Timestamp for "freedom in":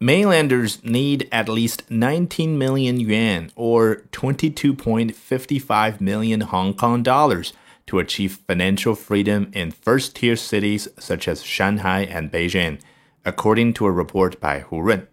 8.94-9.72